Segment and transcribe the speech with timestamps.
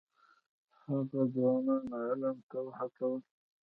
[0.83, 3.19] هغه ځوانان علم ته وهڅول.